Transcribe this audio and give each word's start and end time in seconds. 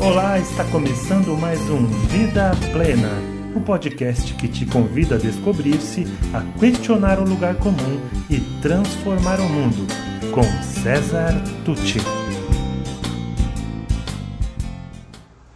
Olá, 0.00 0.38
está 0.38 0.64
começando 0.70 1.36
mais 1.36 1.58
um 1.68 1.84
Vida 2.06 2.52
Plena, 2.72 3.10
o 3.52 3.58
um 3.58 3.64
podcast 3.64 4.32
que 4.34 4.46
te 4.46 4.64
convida 4.64 5.16
a 5.16 5.18
descobrir-se, 5.18 6.04
a 6.32 6.60
questionar 6.60 7.18
o 7.18 7.24
lugar 7.24 7.56
comum 7.56 7.98
e 8.30 8.38
transformar 8.62 9.40
o 9.40 9.48
mundo, 9.48 9.88
com 10.32 10.44
César 10.62 11.32
Tucci. 11.64 11.98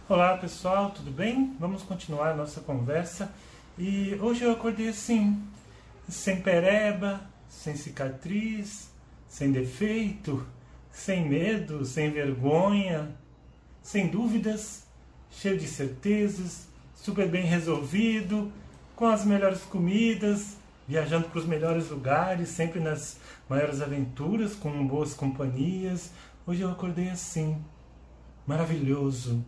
Olá 0.09 0.37
pessoal, 0.37 0.91
tudo 0.91 1.09
bem? 1.09 1.55
Vamos 1.57 1.81
continuar 1.83 2.31
a 2.31 2.35
nossa 2.35 2.59
conversa 2.59 3.33
e 3.79 4.17
hoje 4.19 4.43
eu 4.43 4.51
acordei 4.51 4.89
assim, 4.89 5.41
sem 6.09 6.41
pereba, 6.41 7.21
sem 7.47 7.77
cicatriz, 7.77 8.91
sem 9.25 9.53
defeito, 9.53 10.45
sem 10.91 11.29
medo, 11.29 11.85
sem 11.85 12.11
vergonha, 12.11 13.22
sem 13.83 14.07
dúvidas, 14.07 14.83
cheio 15.29 15.59
de 15.59 15.67
certezas, 15.67 16.67
super 16.95 17.29
bem 17.29 17.43
resolvido, 17.43 18.51
com 18.95 19.05
as 19.05 19.25
melhores 19.25 19.61
comidas, 19.63 20.55
viajando 20.87 21.27
para 21.27 21.39
os 21.39 21.45
melhores 21.45 21.89
lugares, 21.89 22.49
sempre 22.49 22.79
nas 22.79 23.17
maiores 23.49 23.81
aventuras, 23.81 24.55
com 24.55 24.87
boas 24.87 25.13
companhias. 25.13 26.11
Hoje 26.47 26.61
eu 26.61 26.71
acordei 26.71 27.09
assim, 27.09 27.57
maravilhoso, 28.47 29.43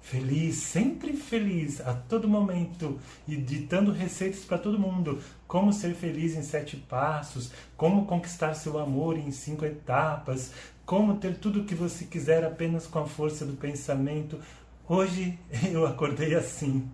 feliz, 0.00 0.56
sempre 0.56 1.12
feliz 1.14 1.80
a 1.80 1.92
todo 1.92 2.28
momento 2.28 2.98
e 3.26 3.36
ditando 3.36 3.92
receitas 3.92 4.44
para 4.44 4.58
todo 4.58 4.78
mundo. 4.78 5.20
Como 5.46 5.72
ser 5.72 5.94
feliz 5.94 6.36
em 6.36 6.42
sete 6.42 6.76
passos, 6.76 7.50
como 7.76 8.06
conquistar 8.06 8.54
seu 8.54 8.78
amor 8.78 9.18
em 9.18 9.30
cinco 9.30 9.64
etapas, 9.64 10.52
como 10.84 11.18
ter 11.18 11.38
tudo 11.38 11.60
o 11.60 11.64
que 11.64 11.74
você 11.74 12.04
quiser 12.04 12.44
apenas 12.44 12.86
com 12.86 12.98
a 12.98 13.06
força 13.06 13.44
do 13.44 13.54
pensamento. 13.54 14.40
Hoje 14.88 15.38
eu 15.70 15.86
acordei 15.86 16.34
assim. 16.34 16.88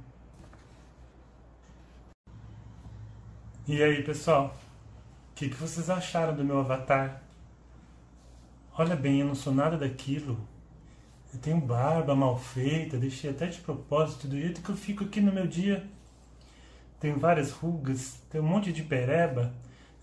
E 3.66 3.82
aí, 3.82 4.02
pessoal? 4.02 4.54
O 5.30 5.34
que, 5.34 5.48
que 5.48 5.56
vocês 5.56 5.88
acharam 5.88 6.34
do 6.34 6.44
meu 6.44 6.58
avatar? 6.58 7.22
Olha 8.76 8.94
bem, 8.94 9.20
eu 9.20 9.26
não 9.26 9.34
sou 9.34 9.54
nada 9.54 9.76
daquilo. 9.76 10.38
Eu 11.34 11.40
tenho 11.40 11.60
barba 11.60 12.14
mal 12.14 12.38
feita, 12.38 12.96
deixei 12.96 13.28
até 13.28 13.48
de 13.48 13.58
propósito, 13.58 14.28
do 14.28 14.38
jeito 14.38 14.62
que 14.62 14.68
eu 14.68 14.76
fico 14.76 15.02
aqui 15.02 15.20
no 15.20 15.32
meu 15.32 15.48
dia. 15.48 15.84
Tenho 17.00 17.18
várias 17.18 17.50
rugas, 17.50 18.22
tenho 18.30 18.44
um 18.44 18.46
monte 18.46 18.72
de 18.72 18.84
pereba. 18.84 19.52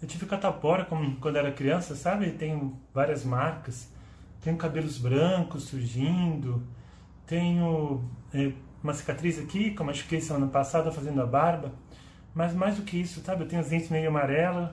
Eu 0.01 0.07
tive 0.09 0.25
catapora 0.25 0.85
quando 0.85 1.37
era 1.37 1.49
criança, 1.53 1.95
sabe? 1.95 2.31
Tenho 2.31 2.77
várias 2.93 3.23
marcas. 3.23 3.87
Tenho 4.41 4.57
cabelos 4.57 4.97
brancos 4.97 5.63
surgindo. 5.63 6.61
Tenho 7.25 8.03
é, 8.33 8.51
uma 8.83 8.93
cicatriz 8.93 9.39
aqui, 9.39 9.71
como 9.71 9.89
machuquei 9.89 10.19
semana 10.19 10.47
passada 10.47 10.91
fazendo 10.91 11.21
a 11.21 11.25
barba. 11.25 11.71
Mas 12.35 12.53
mais 12.53 12.75
do 12.75 12.81
que 12.81 12.97
isso, 12.97 13.21
sabe? 13.21 13.43
Eu 13.43 13.47
tenho 13.47 13.61
os 13.61 13.69
dentes 13.69 13.89
meio 13.89 14.09
amarelos. 14.09 14.69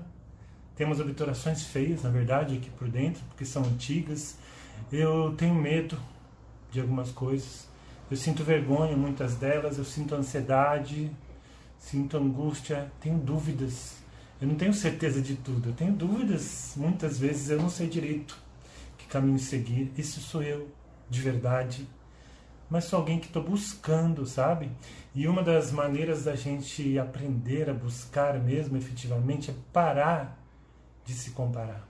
Temos 0.75 0.99
obturações 0.99 1.63
feias, 1.63 2.03
na 2.03 2.11
verdade, 2.11 2.57
aqui 2.57 2.71
por 2.71 2.89
dentro, 2.89 3.23
porque 3.29 3.45
são 3.45 3.63
antigas. 3.63 4.37
Eu 4.91 5.35
tenho 5.37 5.55
medo 5.55 5.97
de 6.71 6.81
algumas 6.81 7.11
coisas. 7.11 7.67
Eu 8.11 8.17
sinto 8.17 8.43
vergonha, 8.43 8.97
muitas 8.97 9.35
delas, 9.35 9.79
eu 9.79 9.85
sinto 9.85 10.15
ansiedade, 10.15 11.11
sinto 11.79 12.17
angústia, 12.17 12.91
tenho 13.01 13.19
dúvidas. 13.19 13.97
Eu 14.41 14.49
não 14.49 14.55
tenho 14.55 14.73
certeza 14.73 15.21
de 15.21 15.37
tudo, 15.37 15.71
eu 15.71 15.75
tenho 15.75 15.93
dúvidas, 15.93 16.75
muitas 16.77 17.19
vezes 17.19 17.51
eu 17.51 17.61
não 17.61 17.69
sei 17.69 17.89
direito 17.89 18.39
que 18.97 19.07
caminho 19.07 19.39
seguir. 19.39 19.93
Isso 19.97 20.21
sou 20.21 20.43
eu, 20.43 20.69
de 21.11 21.21
verdade. 21.21 21.89
Mas 22.71 22.85
sou 22.85 22.99
alguém 22.99 23.19
que 23.19 23.27
estou 23.27 23.43
buscando, 23.43 24.27
sabe? 24.27 24.71
E 25.15 25.27
uma 25.27 25.43
das 25.43 25.73
maneiras 25.73 26.25
da 26.25 26.37
gente 26.37 26.99
aprender 26.99 27.69
a 27.69 27.75
buscar 27.75 28.39
mesmo 28.39 28.77
efetivamente 28.77 29.51
é 29.51 29.55
parar 29.73 30.39
de 31.05 31.15
se 31.15 31.31
comparar 31.31 31.88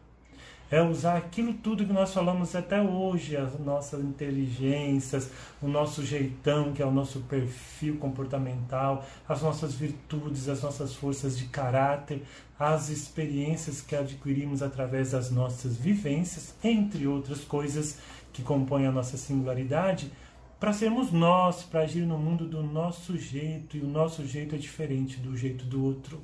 é 0.71 0.83
usar 0.83 1.17
aquilo 1.17 1.55
tudo 1.55 1.87
que 1.87 1.93
nós 1.93 2.13
falamos 2.13 2.55
até 2.55 2.81
hoje, 2.81 3.37
as 3.37 3.59
nossas 3.59 4.05
inteligências, 4.05 5.31
o 5.63 5.69
nosso 5.69 6.05
jeitão, 6.05 6.73
que 6.73 6.83
é 6.83 6.87
o 6.87 6.91
nosso 6.91 7.21
perfil 7.21 7.97
comportamental, 7.97 9.05
as 9.27 9.43
nossas 9.43 9.75
virtudes, 9.75 10.49
as 10.49 10.63
nossas 10.63 10.95
forças 10.95 11.39
de 11.39 11.47
caráter, 11.47 12.23
as 12.59 12.91
experiências 12.91 13.81
que 13.81 13.97
adquirimos 13.97 14.63
através 14.63 15.13
das 15.13 15.31
nossas 15.31 15.77
vivências, 15.77 16.55
entre 16.63 17.07
outras 17.07 17.41
coisas 17.41 17.99
que 18.33 18.43
compõem 18.43 18.87
a 18.87 18.93
nossa 18.93 19.17
singularidade, 19.17 20.13
para 20.61 20.73
sermos 20.73 21.13
nós, 21.13 21.63
para 21.63 21.81
agir 21.81 22.05
no 22.05 22.19
mundo 22.19 22.45
do 22.45 22.63
nosso 22.63 23.17
jeito, 23.17 23.77
e 23.77 23.81
o 23.81 23.87
nosso 23.87 24.27
jeito 24.27 24.55
é 24.55 24.59
diferente 24.59 25.19
do 25.19 25.37
jeito 25.37 25.65
do 25.65 25.85
outro. 25.85 26.21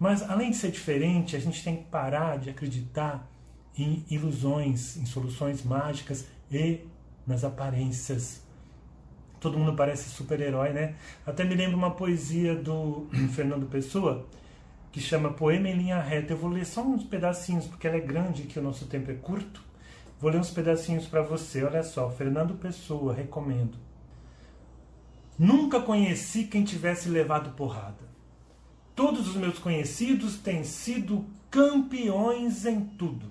Mas 0.00 0.22
além 0.28 0.50
de 0.50 0.56
ser 0.56 0.70
diferente, 0.70 1.36
a 1.36 1.38
gente 1.38 1.62
tem 1.62 1.76
que 1.76 1.84
parar 1.84 2.38
de 2.38 2.50
acreditar 2.50 3.26
em 3.78 4.04
ilusões, 4.10 4.96
em 4.96 5.06
soluções 5.06 5.62
mágicas 5.62 6.26
e 6.50 6.80
nas 7.26 7.44
aparências. 7.44 8.42
Todo 9.40 9.58
mundo 9.58 9.74
parece 9.74 10.08
super-herói, 10.08 10.72
né? 10.72 10.94
Até 11.26 11.44
me 11.44 11.54
lembro 11.54 11.76
uma 11.76 11.90
poesia 11.90 12.54
do 12.54 13.06
Fernando 13.34 13.66
Pessoa 13.66 14.26
que 14.96 15.00
chama 15.00 15.30
Poema 15.30 15.68
em 15.68 15.76
Linha 15.76 16.00
Reta. 16.00 16.32
Eu 16.32 16.38
vou 16.38 16.48
ler 16.48 16.64
só 16.64 16.82
uns 16.82 17.04
pedacinhos, 17.04 17.66
porque 17.66 17.86
ela 17.86 17.98
é 17.98 18.00
grande 18.00 18.42
e 18.42 18.46
que 18.46 18.58
o 18.58 18.62
nosso 18.62 18.86
tempo 18.86 19.10
é 19.10 19.14
curto. 19.14 19.60
Vou 20.18 20.30
ler 20.30 20.40
uns 20.40 20.50
pedacinhos 20.50 21.06
para 21.06 21.20
você. 21.20 21.62
Olha 21.62 21.82
só, 21.82 22.10
Fernando 22.10 22.54
Pessoa, 22.54 23.12
recomendo. 23.12 23.76
Nunca 25.38 25.80
conheci 25.80 26.44
quem 26.44 26.64
tivesse 26.64 27.10
levado 27.10 27.50
porrada. 27.50 28.08
Todos 28.94 29.28
os 29.28 29.36
meus 29.36 29.58
conhecidos 29.58 30.38
têm 30.38 30.64
sido 30.64 31.26
campeões 31.50 32.64
em 32.64 32.80
tudo. 32.80 33.26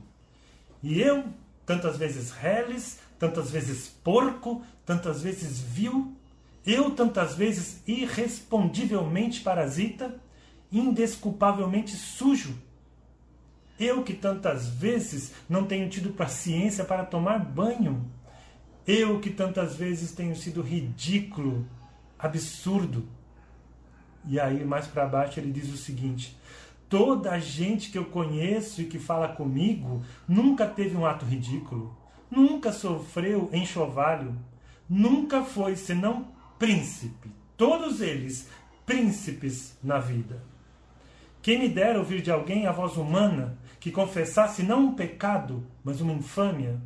E 0.86 1.02
eu, 1.02 1.26
tantas 1.66 1.98
vezes 1.98 2.30
reles, 2.30 3.00
tantas 3.18 3.50
vezes 3.50 3.88
porco, 4.04 4.64
tantas 4.86 5.20
vezes 5.20 5.60
vil, 5.60 6.16
eu 6.64 6.92
tantas 6.92 7.34
vezes 7.34 7.82
irrespondivelmente 7.88 9.42
parasita, 9.42 10.16
indesculpavelmente 10.72 11.96
sujo. 11.96 12.56
Eu 13.80 14.04
que 14.04 14.14
tantas 14.14 14.68
vezes 14.68 15.32
não 15.50 15.66
tenho 15.66 15.90
tido 15.90 16.14
paciência 16.14 16.86
para 16.86 17.04
tomar 17.04 17.40
banho. 17.40 18.06
Eu 18.86 19.20
que 19.20 19.32
tantas 19.32 19.76
vezes 19.76 20.12
tenho 20.12 20.36
sido 20.36 20.62
ridículo, 20.62 21.68
absurdo. 22.20 23.08
E 24.24 24.40
aí, 24.40 24.64
mais 24.64 24.86
para 24.86 25.08
baixo, 25.08 25.40
ele 25.40 25.52
diz 25.52 25.74
o 25.74 25.78
seguinte: 25.78 26.38
Toda 26.88 27.32
a 27.32 27.40
gente 27.40 27.90
que 27.92 27.98
eu 27.98 28.06
conheço 28.06 28.82
e 28.82 28.86
que 28.86 29.00
fala 29.00 29.28
comigo 29.28 30.04
nunca 30.28 30.68
teve 30.68 30.96
um 30.96 31.06
ato 31.06 31.26
ridículo, 31.26 31.96
nunca 32.30 32.72
sofreu 32.72 33.50
enxovalho, 33.52 34.38
nunca 34.88 35.44
foi 35.44 35.76
senão 35.76 36.28
príncipe. 36.60 37.32
Todos 37.58 38.02
eles 38.02 38.50
príncipes 38.86 39.78
na 39.84 39.98
vida. 39.98 40.44
Quem 41.42 41.60
me 41.60 41.70
dera 41.70 42.00
ouvir 42.00 42.22
de 42.22 42.32
alguém 42.32 42.68
a 42.68 42.72
voz 42.72 42.98
humana 42.98 43.58
que 43.80 43.92
confessasse 43.92 44.62
não 44.62 44.88
um 44.88 44.96
pecado, 44.96 45.66
mas 45.84 46.02
uma 46.02 46.14
infâmia, 46.14 46.80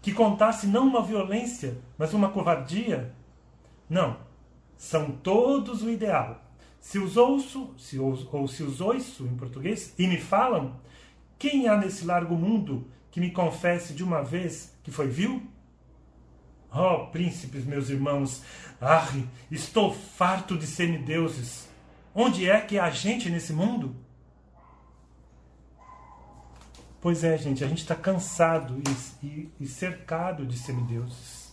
que 0.00 0.12
contasse 0.12 0.66
não 0.66 0.86
uma 0.86 1.02
violência, 1.02 1.78
mas 1.98 2.14
uma 2.14 2.30
covardia? 2.30 3.12
Não, 3.88 4.18
são 4.76 5.10
todos 5.10 5.82
o 5.82 5.90
ideal 5.90 6.45
se 6.86 7.00
os 7.00 7.16
ouço, 7.16 7.74
se 7.76 7.98
os, 7.98 8.32
ou 8.32 8.46
se 8.46 8.62
os 8.62 8.80
ouço 8.80 9.26
em 9.26 9.34
português, 9.34 9.92
e 9.98 10.06
me 10.06 10.20
falam, 10.20 10.76
quem 11.36 11.66
há 11.66 11.76
nesse 11.76 12.04
largo 12.04 12.36
mundo 12.36 12.88
que 13.10 13.18
me 13.18 13.32
confesse 13.32 13.92
de 13.92 14.04
uma 14.04 14.22
vez 14.22 14.72
que 14.84 14.92
foi 14.92 15.08
vil? 15.08 15.42
Oh, 16.72 17.08
príncipes, 17.08 17.64
meus 17.64 17.90
irmãos, 17.90 18.40
arre, 18.80 19.24
estou 19.50 19.92
farto 19.92 20.56
de 20.56 20.64
semideuses. 20.64 21.68
Onde 22.14 22.48
é 22.48 22.60
que 22.60 22.78
há 22.78 22.88
gente 22.88 23.28
nesse 23.30 23.52
mundo? 23.52 23.96
Pois 27.00 27.24
é, 27.24 27.36
gente, 27.36 27.64
a 27.64 27.66
gente 27.66 27.80
está 27.80 27.96
cansado 27.96 28.80
e, 29.20 29.26
e, 29.26 29.50
e, 29.58 29.66
cercado 29.66 30.46
de 30.46 30.56
semideuses. 30.56 31.52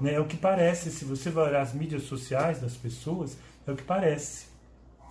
Né? 0.00 0.14
É 0.14 0.20
o 0.20 0.24
que 0.24 0.38
parece, 0.38 0.90
se 0.90 1.04
você 1.04 1.28
vai 1.28 1.48
olhar 1.48 1.60
as 1.60 1.74
mídias 1.74 2.04
sociais 2.04 2.62
das 2.62 2.78
pessoas, 2.78 3.36
é 3.66 3.72
o 3.72 3.76
que 3.76 3.84
parece. 3.84 4.49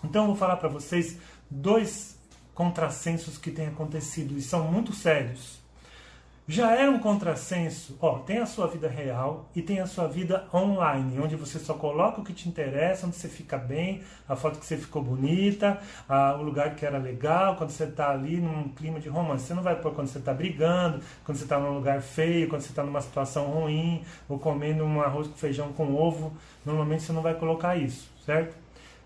Então 0.04 0.24
eu 0.24 0.28
vou 0.28 0.36
falar 0.36 0.58
para 0.58 0.70
vocês 0.70 1.18
dois 1.50 2.18
contrassensos 2.54 3.38
que 3.38 3.52
têm 3.52 3.68
acontecido 3.68 4.38
e 4.38 4.42
são 4.42 4.70
muito 4.70 4.92
sérios. 4.94 5.60
já 6.52 6.72
era 6.76 6.90
um 6.90 6.98
contrassenso. 6.98 7.96
Ó, 8.02 8.18
tem 8.20 8.40
a 8.40 8.46
sua 8.48 8.66
vida 8.66 8.90
real 8.90 9.48
e 9.56 9.62
tem 9.62 9.80
a 9.80 9.86
sua 9.86 10.08
vida 10.08 10.48
online, 10.52 11.20
onde 11.20 11.36
você 11.36 11.60
só 11.60 11.76
coloca 11.76 12.20
o 12.20 12.24
que 12.24 12.34
te 12.34 12.50
interessa, 12.50 13.06
onde 13.06 13.16
você 13.16 13.30
fica 13.30 13.56
bem, 13.56 14.02
a 14.28 14.36
foto 14.36 14.58
que 14.60 14.66
você 14.66 14.76
ficou 14.76 15.04
bonita, 15.04 15.80
a, 16.08 16.34
o 16.34 16.42
lugar 16.42 16.76
que 16.76 16.84
era 16.84 16.98
legal, 16.98 17.56
quando 17.56 17.70
você 17.70 17.84
está 17.84 18.10
ali 18.10 18.38
num 18.38 18.70
clima 18.70 19.00
de 19.00 19.08
romance. 19.08 19.46
Você 19.46 19.54
não 19.54 19.62
vai 19.62 19.80
pôr 19.80 19.94
quando 19.94 20.08
você 20.08 20.18
está 20.18 20.34
brigando, 20.34 21.02
quando 21.24 21.38
você 21.38 21.44
está 21.44 21.60
num 21.60 21.76
lugar 21.76 22.02
feio, 22.02 22.50
quando 22.50 22.64
você 22.64 22.70
está 22.70 22.84
numa 22.84 23.02
situação 23.02 23.46
ruim, 23.46 24.04
ou 24.28 24.40
comendo 24.40 24.84
um 24.84 25.02
arroz 25.02 25.28
com 25.28 25.36
feijão 25.36 25.72
com 25.72 25.94
ovo. 25.96 26.34
Normalmente 26.66 27.04
você 27.04 27.14
não 27.14 27.22
vai 27.22 27.36
colocar 27.36 27.78
isso, 27.78 28.10
certo? 28.26 28.58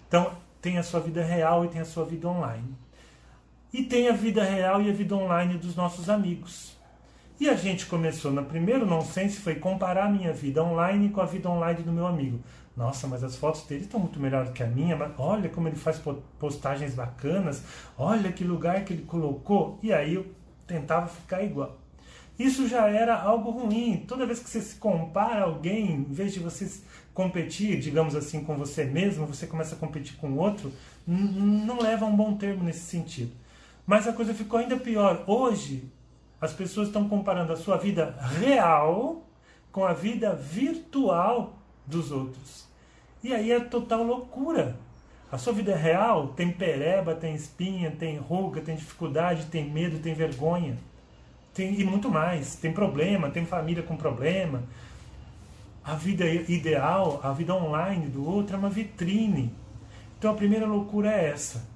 Então, 0.08 0.32
tem 0.64 0.78
a 0.78 0.84
sua 0.84 1.02
vida 1.02 1.22
real 1.22 1.66
e 1.66 1.68
tem 1.68 1.82
a 1.82 1.86
sua 1.86 2.06
vida 2.06 2.26
online. 2.26 2.74
E 3.74 3.84
tem 3.84 4.08
a 4.08 4.14
vida 4.14 4.42
real 4.42 4.82
e 4.82 4.90
a 4.90 4.94
vida 4.94 5.14
online 5.14 5.58
dos 5.58 5.76
nossos 5.76 6.10
amigos. 6.10 6.78
E 7.38 7.50
a 7.50 7.56
gente 7.56 7.86
começou, 7.86 8.32
no 8.32 8.46
primeiro 8.46 8.86
nonsense 8.86 9.42
foi 9.42 9.56
comparar 9.56 10.06
a 10.06 10.10
minha 10.10 10.32
vida 10.32 10.64
online 10.64 11.10
com 11.10 11.20
a 11.20 11.26
vida 11.26 11.50
online 11.50 11.84
do 11.84 11.92
meu 11.92 12.08
amigo. 12.08 12.40
Nossa, 12.78 13.08
mas 13.08 13.26
as 13.26 13.36
fotos 13.36 13.64
dele 13.64 13.82
estão 13.82 14.00
muito 14.00 14.22
melhores 14.22 14.52
que 14.52 14.64
a 14.64 14.68
minha, 14.68 14.96
mas 14.96 15.12
olha 15.18 15.50
como 15.50 15.68
ele 15.68 15.76
faz 15.76 16.02
postagens 16.40 16.96
bacanas, 16.96 17.62
olha 17.98 18.32
que 18.32 18.46
lugar 18.46 18.86
que 18.86 18.94
ele 18.94 19.04
colocou. 19.04 19.78
E 19.84 19.92
aí 19.92 20.14
eu 20.14 20.26
tentava 20.66 21.08
ficar 21.08 21.44
igual. 21.44 21.78
Isso 22.40 22.68
já 22.70 22.88
era 22.88 23.16
algo 23.16 23.52
ruim. 23.52 24.06
Toda 24.08 24.26
vez 24.26 24.40
que 24.40 24.50
você 24.50 24.62
se 24.62 24.76
compara 24.76 25.42
a 25.42 25.44
alguém, 25.44 25.92
em 25.92 26.04
vez 26.04 26.34
de 26.34 26.40
você 26.40 26.72
competir, 27.14 27.80
digamos 27.80 28.16
assim, 28.16 28.44
com 28.44 28.58
você 28.58 28.86
mesmo, 28.86 29.28
você 29.28 29.46
começa 29.46 29.76
a 29.76 29.78
competir 29.78 30.16
com 30.18 30.32
o 30.32 30.38
outro, 30.38 30.72
não 31.08 31.80
leva 31.82 32.06
um 32.06 32.16
bom 32.16 32.36
termo 32.36 32.64
nesse 32.64 32.86
sentido. 32.86 33.32
Mas 33.86 34.08
a 34.08 34.14
coisa 34.14 34.34
ficou 34.34 34.60
ainda 34.60 34.78
pior. 34.78 35.24
Hoje, 35.28 35.84
as 36.40 36.54
pessoas 36.54 36.88
estão 36.88 37.08
comparando 37.08 37.54
a 37.54 37.58
sua 37.58 37.78
vida 37.78 38.16
real 38.40 39.24
com 39.72 39.86
a 39.86 39.94
vida 39.94 40.34
virtual 40.34 41.58
dos 41.86 42.12
outros. 42.12 42.66
E 43.24 43.34
aí 43.34 43.52
é 43.52 43.60
total 43.60 44.04
loucura. 44.04 44.76
A 45.32 45.38
sua 45.38 45.54
vida 45.54 45.76
real 45.76 46.28
tem 46.30 46.52
pereba, 46.52 47.16
tem 47.16 47.34
espinha, 47.34 47.92
tem 47.92 48.18
ruga, 48.18 48.62
tem 48.62 48.76
dificuldade, 48.76 49.46
tem 49.48 49.70
medo, 49.70 50.00
tem 50.00 50.14
vergonha. 50.14 50.78
Tem, 51.54 51.80
e 51.80 51.84
muito 51.84 52.10
mais. 52.10 52.56
Tem 52.56 52.72
problema, 52.72 53.30
tem 53.30 53.46
família 53.46 53.84
com 53.84 53.96
problema. 53.98 54.64
A 55.84 55.96
vida 55.96 56.26
ideal, 56.26 57.20
a 57.22 57.34
vida 57.34 57.54
online 57.54 58.08
do 58.08 58.26
outro 58.26 58.56
é 58.56 58.60
uma 58.60 58.70
vitrine. 58.70 59.54
Então 60.18 60.32
a 60.32 60.36
primeira 60.36 60.66
loucura 60.66 61.12
é 61.12 61.30
essa. 61.30 61.68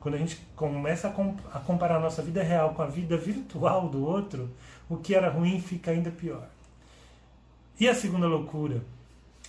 Quando 0.00 0.16
a 0.16 0.18
gente 0.18 0.38
começa 0.56 1.08
a, 1.08 1.58
comparar 1.60 1.96
a 1.96 2.00
nossa 2.00 2.20
vida 2.20 2.42
real 2.42 2.74
com 2.74 2.82
a 2.82 2.86
vida 2.86 3.16
virtual 3.16 3.88
do 3.88 4.04
outro, 4.04 4.50
o 4.88 4.96
que 4.96 5.14
era 5.14 5.30
ruim 5.30 5.60
fica 5.60 5.92
ainda 5.92 6.10
pior. 6.10 6.48
E 7.78 7.88
a 7.88 7.94
segunda 7.94 8.26
loucura 8.26 8.82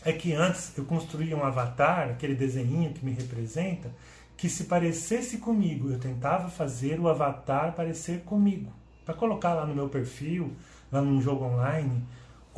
é 0.04 0.14
que 0.14 0.34
antes 0.34 0.78
eu 0.78 0.86
construía 0.86 1.36
um 1.36 1.44
avatar, 1.44 2.10
aquele 2.10 2.36
desenho 2.36 2.94
que 2.94 3.04
me 3.04 3.12
representa, 3.12 3.92
que 4.38 4.48
se 4.48 4.66
parecesse 4.66 5.40
comigo. 5.40 5.92
Eu 5.92 6.00
tentava 6.00 6.48
fazer 6.48 7.00
o 7.00 7.10
avatar 7.10 7.74
parecer 7.74 8.22
comigo, 8.22 8.72
para 9.04 9.16
colocar 9.16 9.54
lá 9.56 9.66
no 9.66 9.76
meu 9.76 9.90
perfil, 9.90 10.54
lá 10.92 11.02
num 11.02 11.20
jogo 11.20 11.46
online. 11.46 12.04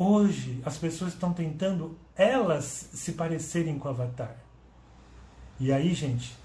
Hoje 0.00 0.62
as 0.64 0.78
pessoas 0.78 1.12
estão 1.12 1.32
tentando 1.32 1.98
elas 2.14 2.88
se 2.92 3.12
parecerem 3.12 3.76
com 3.80 3.88
o 3.88 3.90
avatar. 3.90 4.36
E 5.58 5.72
aí, 5.72 5.92
gente, 5.92 6.36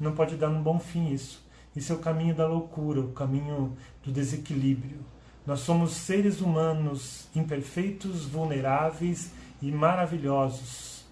não 0.00 0.10
pode 0.10 0.34
dar 0.34 0.48
um 0.48 0.60
bom 0.60 0.80
fim 0.80 1.12
isso. 1.12 1.40
Isso 1.76 1.92
é 1.92 1.94
o 1.94 2.00
caminho 2.00 2.34
da 2.34 2.48
loucura, 2.48 3.00
o 3.00 3.12
caminho 3.12 3.76
do 4.02 4.10
desequilíbrio. 4.10 4.98
Nós 5.46 5.60
somos 5.60 5.92
seres 5.92 6.40
humanos 6.40 7.28
imperfeitos, 7.32 8.24
vulneráveis 8.24 9.30
e 9.62 9.70
maravilhosos. 9.70 11.04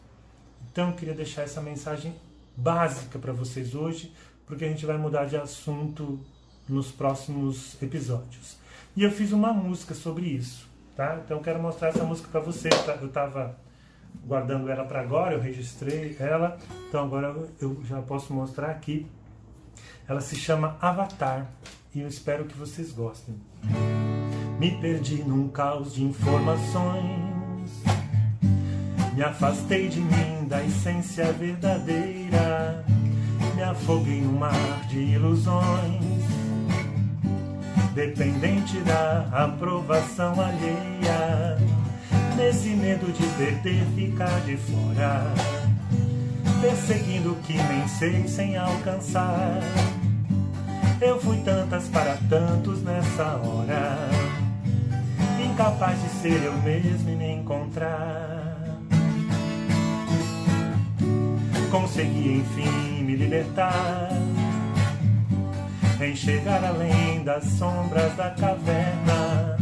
Então 0.72 0.88
eu 0.88 0.96
queria 0.96 1.14
deixar 1.14 1.42
essa 1.42 1.60
mensagem 1.60 2.12
básica 2.56 3.20
para 3.20 3.32
vocês 3.32 3.72
hoje, 3.72 4.12
porque 4.46 4.64
a 4.64 4.68
gente 4.68 4.84
vai 4.84 4.98
mudar 4.98 5.26
de 5.26 5.36
assunto 5.36 6.18
nos 6.68 6.90
próximos 6.90 7.80
episódios. 7.80 8.56
E 8.96 9.04
eu 9.04 9.12
fiz 9.12 9.30
uma 9.30 9.52
música 9.52 9.94
sobre 9.94 10.26
isso, 10.26 10.68
tá? 10.96 11.20
Então 11.24 11.38
eu 11.38 11.42
quero 11.42 11.60
mostrar 11.60 11.88
essa 11.88 12.04
música 12.04 12.28
para 12.30 12.40
vocês. 12.40 12.74
Tá? 12.84 12.96
Eu 13.00 13.08
estava 13.08 13.56
guardando 14.26 14.70
ela 14.70 14.84
para 14.84 15.00
agora, 15.00 15.34
eu 15.34 15.40
registrei 15.40 16.16
ela, 16.18 16.56
então 16.88 17.04
agora 17.04 17.34
eu 17.60 17.82
já 17.84 18.00
posso 18.00 18.32
mostrar 18.32 18.70
aqui. 18.70 19.06
Ela 20.08 20.20
se 20.20 20.36
chama 20.36 20.76
Avatar 20.80 21.46
e 21.94 22.00
eu 22.00 22.08
espero 22.08 22.44
que 22.44 22.56
vocês 22.56 22.92
gostem. 22.92 23.34
Me 24.58 24.70
perdi 24.80 25.22
num 25.22 25.48
caos 25.48 25.94
de 25.94 26.04
informações, 26.04 27.82
me 29.14 29.22
afastei 29.22 29.88
de 29.88 30.00
mim, 30.00 30.46
da 30.48 30.62
essência 30.64 31.32
verdadeira, 31.32 32.84
me 33.54 33.62
afoguei 33.62 34.20
no 34.20 34.32
mar 34.32 34.86
de 34.88 34.98
ilusões, 34.98 36.24
dependente 37.94 38.78
da 38.80 39.28
aprovação 39.32 40.34
alheia 40.40 41.56
nesse 42.36 42.70
medo 42.70 43.06
de 43.12 43.24
perder, 43.38 43.84
ficar 43.94 44.40
de 44.40 44.56
fora, 44.56 45.32
perseguindo 46.60 47.32
o 47.32 47.36
que 47.36 47.54
nem 47.54 47.86
sei 47.86 48.26
sem 48.26 48.56
alcançar. 48.56 49.60
Eu 51.00 51.20
fui 51.20 51.36
tantas 51.38 51.86
para 51.88 52.16
tantos 52.28 52.82
nessa 52.82 53.36
hora, 53.36 53.96
incapaz 55.44 56.00
de 56.02 56.08
ser 56.20 56.42
eu 56.42 56.56
mesmo 56.62 57.10
e 57.10 57.14
me 57.14 57.32
encontrar. 57.32 58.56
Consegui 61.70 62.38
enfim 62.38 63.04
me 63.04 63.14
libertar, 63.14 64.08
enxergar 66.08 66.64
além 66.64 67.22
das 67.24 67.44
sombras 67.44 68.14
da 68.16 68.30
caverna, 68.30 69.56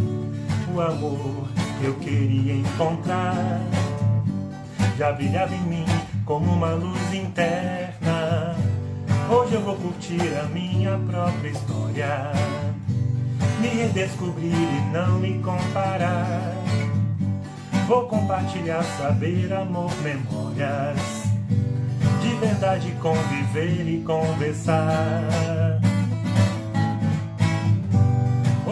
o 0.75 0.81
amor 0.81 1.49
eu 1.83 1.95
queria 1.95 2.55
encontrar. 2.55 3.61
Já 4.97 5.13
brilhava 5.13 5.55
em 5.55 5.63
mim 5.63 5.85
como 6.25 6.53
uma 6.53 6.73
luz 6.73 7.15
interna. 7.15 8.57
Hoje 9.31 9.55
eu 9.55 9.63
vou 9.63 9.77
curtir 9.77 10.21
a 10.39 10.45
minha 10.45 10.99
própria 10.99 11.51
história. 11.51 12.33
Me 13.61 13.69
redescobrir 13.69 14.53
e 14.53 14.93
não 14.93 15.19
me 15.19 15.39
comparar. 15.41 16.55
Vou 17.87 18.07
compartilhar 18.07 18.83
saber, 18.99 19.53
amor, 19.53 19.91
memórias. 20.03 20.99
De 22.21 22.35
verdade 22.37 22.93
conviver 23.01 23.89
e 23.89 24.03
conversar. 24.03 25.92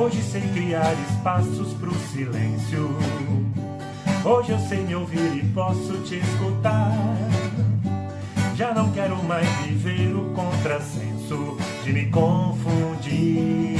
Hoje 0.01 0.23
sei 0.23 0.41
criar 0.55 0.95
espaços 1.11 1.75
pro 1.75 1.95
silêncio. 1.95 2.89
Hoje 4.25 4.53
eu 4.53 4.59
sei 4.61 4.79
me 4.79 4.95
ouvir 4.95 5.37
e 5.37 5.47
posso 5.53 5.93
te 6.05 6.15
escutar. 6.17 6.91
Já 8.57 8.73
não 8.73 8.91
quero 8.93 9.23
mais 9.25 9.47
viver 9.67 10.17
o 10.17 10.33
contrassenso 10.33 11.59
de 11.85 11.93
me 11.93 12.07
confundir 12.07 13.77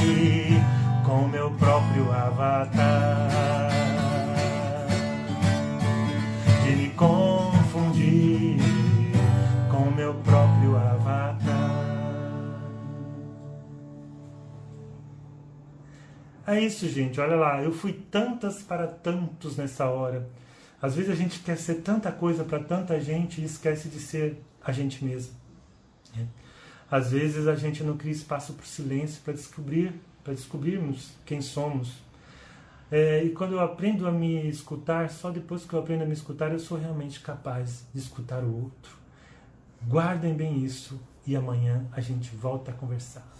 com 1.07 1.27
meu 1.27 1.51
próprio 1.53 2.13
avatar. 2.13 3.71
De 6.63 6.77
me 6.77 6.91
confundir 6.91 8.59
É 16.51 16.61
isso, 16.61 16.89
gente. 16.89 17.21
Olha 17.21 17.37
lá, 17.37 17.63
eu 17.63 17.73
fui 17.73 17.93
tantas 17.93 18.61
para 18.61 18.89
tantos 18.89 19.57
nessa 19.57 19.89
hora. 19.89 20.29
Às 20.83 20.97
vezes 20.97 21.09
a 21.09 21.15
gente 21.15 21.39
quer 21.39 21.57
ser 21.57 21.77
tanta 21.77 22.11
coisa 22.11 22.43
para 22.43 22.59
tanta 22.59 23.01
gente 23.01 23.41
e 23.41 23.45
esquece 23.45 23.89
de 23.89 24.01
ser 24.01 24.37
a 24.61 24.73
gente 24.73 25.05
mesmo. 25.05 25.33
Né? 26.13 26.27
Às 26.91 27.13
vezes 27.13 27.47
a 27.47 27.55
gente 27.55 27.85
não 27.85 27.97
cria 27.97 28.11
espaço 28.11 28.55
para 28.55 28.65
o 28.65 28.67
silêncio 28.67 29.23
para 29.23 29.33
descobrir, 29.33 29.95
para 30.25 30.35
descobrirmos 30.35 31.13
quem 31.25 31.41
somos. 31.41 31.99
É, 32.91 33.23
e 33.23 33.31
quando 33.31 33.53
eu 33.53 33.61
aprendo 33.61 34.09
a 34.09 34.11
me 34.11 34.49
escutar, 34.49 35.09
só 35.09 35.31
depois 35.31 35.65
que 35.65 35.73
eu 35.73 35.79
aprendo 35.79 36.03
a 36.03 36.07
me 36.07 36.15
escutar, 36.15 36.51
eu 36.51 36.59
sou 36.59 36.77
realmente 36.77 37.21
capaz 37.21 37.87
de 37.95 38.01
escutar 38.01 38.43
o 38.43 38.63
outro. 38.63 38.99
Guardem 39.87 40.35
bem 40.35 40.65
isso 40.65 41.01
e 41.25 41.37
amanhã 41.37 41.87
a 41.93 42.01
gente 42.01 42.35
volta 42.35 42.73
a 42.73 42.75
conversar. 42.75 43.40